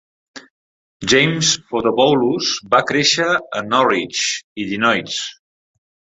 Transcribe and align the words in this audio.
James 1.11 1.51
Fotopoulos 1.73 2.49
va 2.73 2.81
créixer 2.93 3.29
a 3.61 3.63
Norridge, 3.75 4.25
Illinois. 4.67 5.21